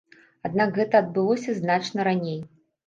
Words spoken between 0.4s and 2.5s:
Аднак гэта адбылося значна раней.